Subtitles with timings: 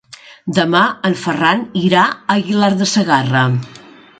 [0.59, 0.79] Demà
[1.09, 3.45] en Ferran irà a Aguilar de Segarra.